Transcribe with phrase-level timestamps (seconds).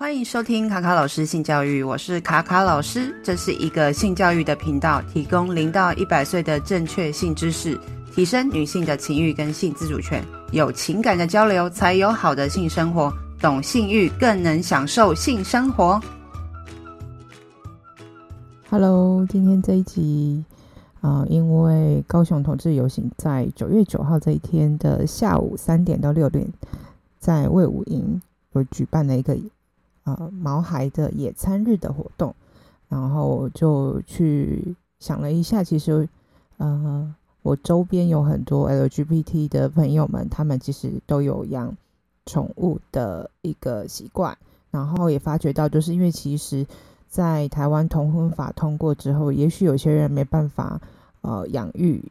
[0.00, 7.78] 欢迎收听卡卡老师性教育，我是卡卡老师，这是一个性教育的频道，提供零到一百岁的正确性知识，
[8.10, 10.24] 提升女性的情欲跟性自主权。
[10.52, 13.12] 有情感的交流，才有好的性生活。
[13.42, 16.00] 懂性欲，更能享受性生活。
[18.70, 20.42] Hello，今天这一集
[21.02, 26.50] 啊、因为高雄同志游行在九月九号这一天的下午三点到六点，
[27.18, 28.22] 在卫武营
[28.54, 29.36] 有举办了一个。
[30.04, 32.34] 呃，毛孩的野餐日的活动，
[32.88, 36.08] 然后就去想了一下，其实，
[36.56, 41.76] 呃，我周边有很多 LGBT 的朋友们，他们其实都有养
[42.24, 44.36] 宠物的一个习惯，
[44.70, 46.66] 然后也发觉到，就是因为其实，
[47.08, 50.80] 在台湾同婚法通过之后，也许有些人没办法
[51.20, 52.10] 呃养育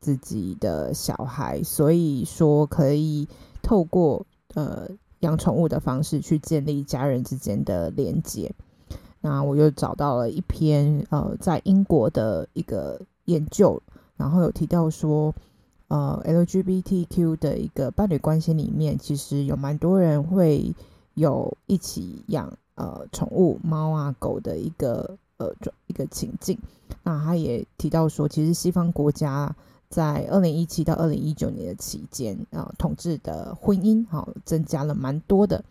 [0.00, 3.28] 自己的小孩，所以说可以
[3.62, 4.24] 透过
[4.54, 4.88] 呃。
[5.20, 8.52] 养宠物的方式去建立家人之间的连接。
[9.20, 13.82] 那我又找到了一篇呃，在英国的一个研究，
[14.16, 15.34] 然后有提到说，
[15.88, 20.74] 呃，LGBTQ 的一个伴侣关系里面，其实有蛮多人会
[21.14, 25.52] 有一起养呃宠物猫啊狗的一个呃
[25.88, 26.58] 一个情境。
[27.02, 29.54] 那他也提到说，其实西方国家。
[29.88, 35.64] 在二零一七到二零一九年的期间，啊，统治的婚姻好增加了蛮多的。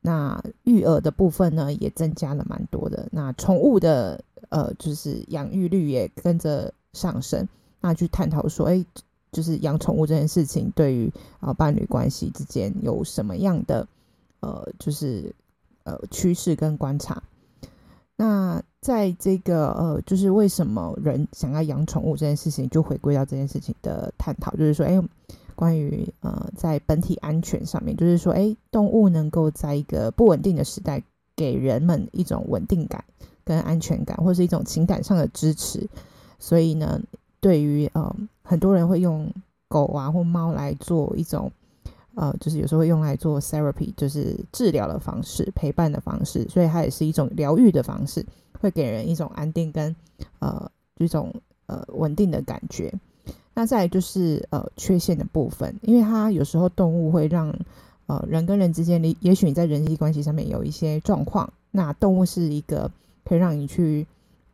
[0.00, 3.08] 那育儿的部分呢，也增加了蛮多的。
[3.12, 7.48] 那宠物的呃，就是养育率也跟着上升。
[7.80, 8.84] 那去探讨说，哎，
[9.32, 13.86] 就是养宠物这件事情对于啊伴侣关系之间有什么样的
[14.40, 15.34] 呃，就是
[15.84, 17.22] 呃趋势跟观察。
[18.16, 24.98] 那在这个呃，就是为什么人想要养宠物这件事情，就回归到这件事情的探讨，就是说，哎，
[25.54, 31.02] 关于呃，在本体安全上面，就是说，哎，动物能够在一个不稳定的时代，
[31.36, 33.04] 给人们一种稳定感
[33.44, 35.86] 跟安全感，或是一种情感上的支持。
[36.38, 37.00] 所以呢，
[37.40, 39.30] 对于呃，很多人会用
[39.68, 41.52] 狗啊或猫来做一种。
[42.16, 48.24] 呃，就是有时候会用来做 therapy，就是治疗的方式、陪伴的方式，所以它也是一种疗愈的方式，
[48.58, 49.94] 会给人一种安定跟
[50.38, 51.30] 呃一种
[51.66, 52.90] 呃稳定的感觉。
[53.52, 57.54] 那再来就是呃缺陷的部分，因为它有时候动物会让
[58.06, 62.90] 呃人跟人之间，你也许你在人际关系上面有一些状况，那动物是一个
[63.26, 64.06] 可以让你去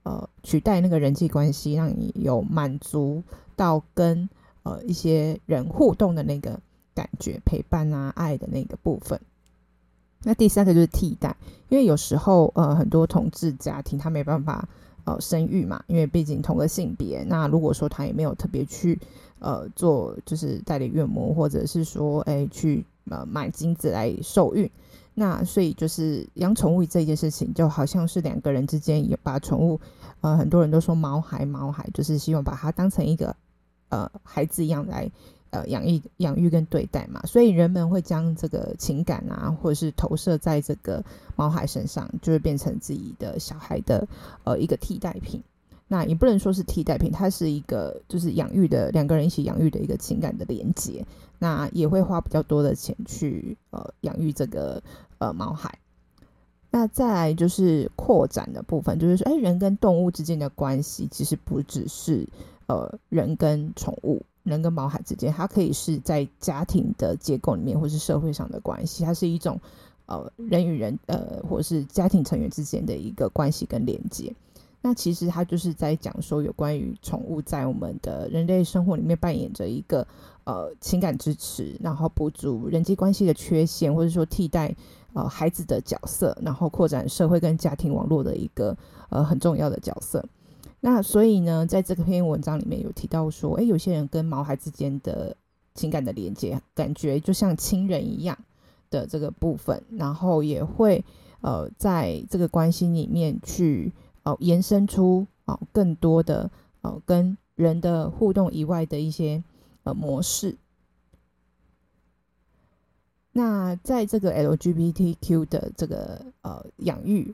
[0.03, 3.23] 呃取代那个人际关系，让你有满足
[3.55, 4.29] 到跟
[4.65, 6.59] 呃一些人互动的那个。
[6.95, 9.21] 感觉陪伴啊，爱的那个部分。
[10.25, 11.37] 那第三个就是替代，
[11.69, 14.69] 因为有时候呃，很多同志家庭他没办法
[15.05, 17.25] 呃生育嘛，因为毕竟同个性别。
[17.25, 18.97] 那如果说他也没有特别去
[19.41, 24.71] 呃做，就是代理孕母，或者是说哎去呃买精子来受孕，
[25.15, 29.81] 那所以就是养宠物这件事情，就好像是两个人之间有把宠物
[30.21, 33.35] 呃，很多人都说毛孩毛孩，就是希望把它当成一个
[33.89, 35.11] 呃孩子一样来。
[35.53, 41.05] 呃，养育、养育跟对待嘛，所以人们会将这个情感啊，或者是投射在这个
[41.37, 44.09] 毛孩身上，就会变成自己的小孩的
[44.45, 45.43] 呃一个替代品。
[45.89, 51.05] 那也不能说是替代品，它是一个就是养育的两个人一起养育的一个情感的连接。
[51.39, 54.83] 那也会花比较多的钱去呃养育这个
[55.19, 55.79] 呃毛孩。
[56.71, 62.27] 那再来就是扩展的部分，就是说，哎，人跟动物之间的关系其实不只是
[62.69, 64.25] 呃人跟宠物。
[64.43, 69.61] 人跟毛孩之间，它可以是在家庭的结构里面，或是社会上的关系，它是一种
[70.07, 74.35] 呃人与人呃，或是家庭成员之间的一个关系跟连接。
[74.85, 80.05] 那其实它就是在讲说，有关于宠物在我们的人类生活里面扮演着一个
[80.43, 84.75] 呃情感支持，然后补足人际关系的缺陷，或者说替代
[85.13, 88.77] 呃孩子的角色，然后扩展社会跟家庭网络的一个
[89.09, 90.25] 呃很重要的角色。
[90.85, 95.37] 那所以呢，在这个篇文章里面有提到说，诶，有些人跟毛孩之间的
[95.75, 98.37] 情感的连接，感觉就像亲人一样
[98.91, 101.05] 的这个部分，然后也会
[101.41, 103.93] 呃，在这个关系里面去
[104.25, 106.51] 哦、延伸出哦、更多的
[106.81, 109.41] 呃跟人的互动以外的一些
[109.85, 110.57] 呃模式。
[113.31, 117.33] 那在这个 LGBTQ 的这个呃养育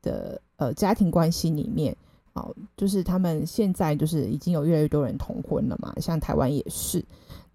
[0.00, 1.94] 的呃家庭关系里面。
[2.36, 7.02] 哦，就是他们现在就是已经有越来越多人同婚了嘛，像台湾也是。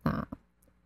[0.02, 0.28] 那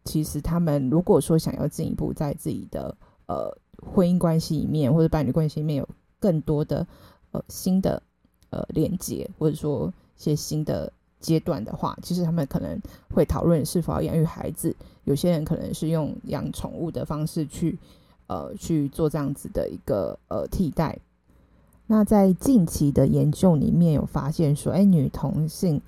[0.04, 2.94] 其实他们如果说想要进一步在自己的
[3.26, 5.88] 呃婚姻关系里面或者伴侣关系里面有
[6.20, 6.86] 更多的
[7.32, 8.04] 呃新的
[8.50, 9.88] 呃连接，或者说
[10.18, 10.92] 一些新的
[11.22, 12.78] 阶段的话，其实他们可能
[13.14, 14.76] 会讨论是否要养育孩子。
[15.06, 17.80] 有些人可能是用养宠物的方式去
[18.28, 21.00] 呃去做这样子的一个呃替代。
[21.88, 25.82] 那在近期的研究里面有发现说，哎，女同性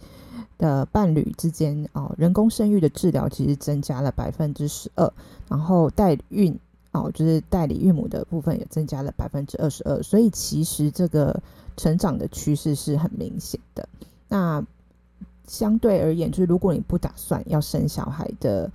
[0.57, 5.11] 的伴侣之间哦，人工生育的治疗其实增加了百分之十二，
[5.49, 6.57] 然后代孕
[6.91, 11.41] 哦，就是代理孕母的部分也增加了百分之二十二，所以其实这个
[11.75, 13.87] 成长的趋势是很明显的。
[14.27, 14.63] 那
[15.47, 18.69] 相对而言，就是如果你不打算要生小孩的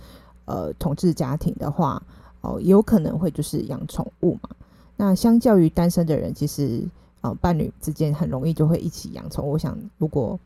[0.45, 2.03] 呃同志家庭的话，
[2.41, 4.51] 哦，有可能会就是养宠物嘛。
[4.97, 6.83] 那相较于单身的人，其实
[7.23, 9.49] 呃伴侣之间很容易就会一起养宠。
[9.49, 10.39] 我想如果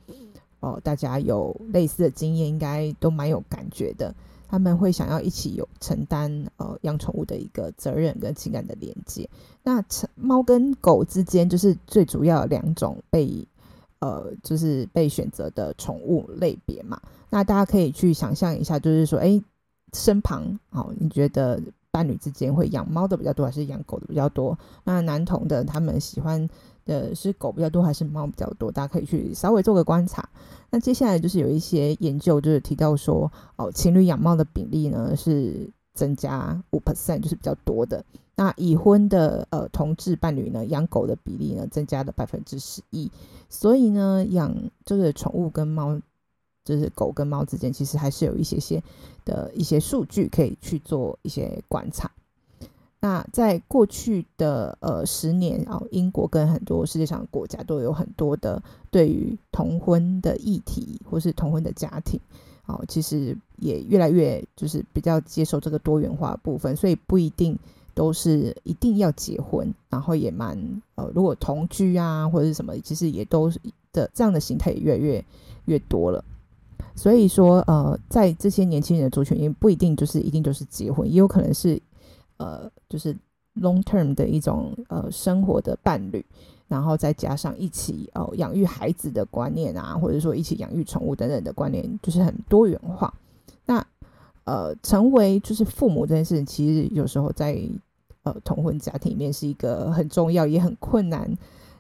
[0.60, 4.14] 哦，大家有类似的经验，应该都蛮有感觉的。
[4.48, 9.28] 他们会想要一起有承担呃养宠物的一个责任跟情感的连接。
[9.64, 9.84] 那
[10.14, 13.46] 猫跟狗之间就是最主要两种被
[13.98, 17.00] 呃就是被选择的宠物类别嘛。
[17.28, 19.42] 那大家可以去想象一下，就是说，哎，
[19.92, 21.60] 身旁哦，你觉得
[21.96, 24.58] 伴侣之间会养猫的比较多，还是养狗的比较多？
[24.84, 26.46] 那男同的他们喜欢。
[26.86, 28.70] 的是狗比较多还是猫比较多？
[28.70, 30.28] 大家可以去稍微做个观察。
[30.70, 38.04] 那接下来就是有一些研究，就是提到说，哦，情侣养猫的比例呢是增加五 percent，就是比较多的。
[38.36, 43.10] 那已婚的呃同志伴侣呢，养狗的比例呢增加了百分之十一。
[43.48, 44.54] 所以呢，养
[44.84, 46.00] 这个宠物跟猫，
[46.66, 48.82] 就是狗跟猫之间，其实还是有一些些
[49.24, 52.10] 的一些数据可以去做一些观察。
[52.98, 58.60] 那在过去的呃十年啊，英国跟很多世界上国家都有很多的
[58.90, 62.18] 对于同婚的议题，或是同婚的家庭，
[62.66, 67.56] 哦，其实也越来越就是比较接受这个多元化部分，所以不一定
[67.94, 70.58] 都是一定要结婚，然后也蛮
[70.96, 73.52] 呃，如果同居啊或者是什么，其实也都
[73.92, 75.24] 的这样的形态也越来越
[75.66, 76.24] 越多了。
[76.96, 81.80] 所以说呃，在这些年轻人的族群，也不一定就是一定就是结婚，也有可能是。
[82.38, 83.16] 呃，就是
[83.62, 86.22] long term 的一种呃生活的伴侣，
[86.68, 93.14] 然后再加上一起哦养育孩子的观念啊，或者说一起养育宠物等等的观念，就是很多元化。
[93.64, 93.82] 那
[94.44, 97.58] 呃，成为就是父母这件事情，其实有时候在
[98.24, 101.34] 呃同婚家庭里面是一个很重要也很困难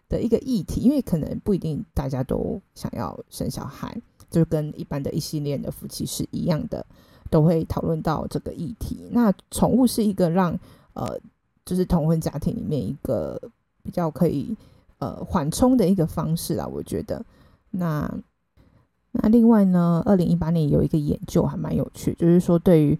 [0.08, 3.94] 的一个议题，因为可能不一定大家都想要生小孩，
[4.30, 6.84] 就跟一般的异性恋的夫妻是一样的。
[7.28, 9.04] 都会讨论到这个议题。
[9.10, 10.56] 那宠物是一个让
[10.94, 11.18] 呃，
[11.64, 13.36] 就是同婚家庭里面一个
[13.82, 14.56] 比较可以
[14.98, 17.20] 呃缓冲的一个方式啊，我觉得。
[17.72, 18.08] 那
[19.10, 22.96] 那另外呢，二零一八年有一个研究还蛮有趣，就是说对于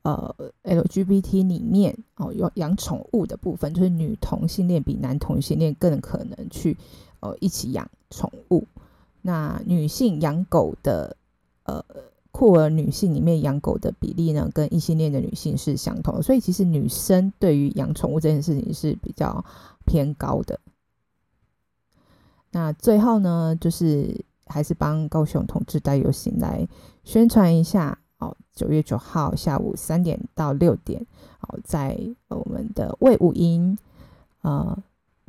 [0.00, 6.74] 呃 LGBT 里面哦有养宠物的部分，就是女同性恋比男同性恋更可能去
[7.20, 8.66] 呃一起养宠物。
[9.26, 11.16] 那女性养狗的
[11.64, 11.84] 呃。
[12.36, 19.42] 酷儿女性里面养狗的比例呢，跟异性恋的女性是相同的，所以其实女生对于养宠物这件事情是比较
[19.86, 20.60] 偏高的。
[22.50, 26.68] 那最后呢，就是还是帮高雄同志带游行来
[27.04, 31.06] 宣传一下哦，九月九号下午三点到六点，
[31.40, 33.78] 哦，在我们的卫武营
[34.42, 34.76] 呃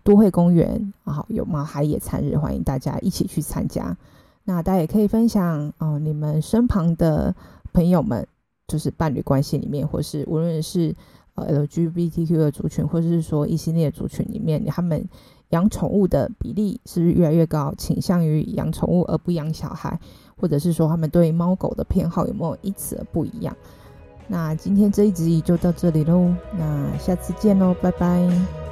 [0.08, 3.98] 都会公园，好有猫孩野餐日，欢迎大家一起去参加。
[4.46, 7.36] 那大家也可以分享哦，你们身旁的
[7.74, 8.26] 朋友们，
[8.70, 10.96] 就是伴侣关系里面，或是无论是
[11.36, 15.06] 呃 LGBTQ 的族群，或者是说异性恋的族群里面，他们
[15.50, 20.00] 养宠物的比例是不是越来越高，倾向于养宠物而不养小孩，
[20.40, 23.54] 或者是说他们对猫狗的偏好有没有因此而不一样？
[24.30, 28.67] 那今天这一集就到这里喽，那下次见喽，拜拜。